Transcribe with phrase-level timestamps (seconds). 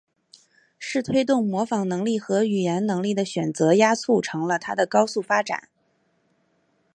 [0.79, 5.69] 是推动模仿能力和语言能力的选择压促成了它的高速发展。